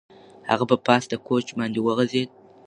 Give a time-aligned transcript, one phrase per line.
[0.49, 2.29] هغه په پاسته کوچ باندې وغځېد.